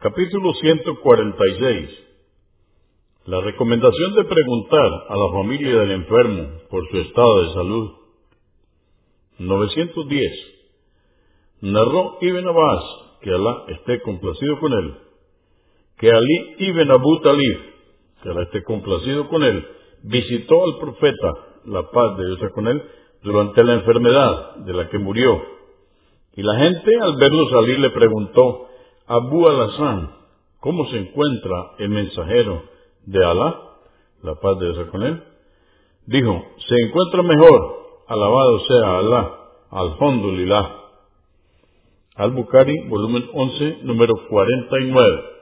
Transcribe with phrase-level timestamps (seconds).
[0.00, 1.90] Capítulo 146.
[3.26, 7.90] La recomendación de preguntar a la familia del enfermo por su estado de salud.
[9.40, 10.32] 910.
[11.62, 12.84] Narró Ibn Abbas,
[13.22, 14.94] que Alá esté complacido con él,
[15.98, 17.58] que Ali ibn Abu Talib,
[18.22, 19.66] que Alá esté complacido con él,
[20.04, 21.32] visitó al profeta,
[21.64, 22.80] la paz de Dios con él,
[23.24, 25.42] durante la enfermedad de la que murió.
[26.36, 28.67] Y la gente al verlo salir le preguntó,
[29.08, 30.10] Abu al
[30.60, 32.62] ¿cómo se encuentra el mensajero
[33.06, 33.58] de Alá?
[34.22, 35.22] La paz de Dios con él.
[36.06, 39.34] Dijo, se encuentra mejor, alabado sea Alá,
[39.70, 40.74] alhamdulillah.
[42.16, 45.37] Al-Bukhari, volumen 11, número 49.